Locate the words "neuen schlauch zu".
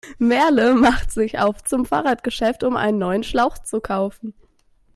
2.97-3.81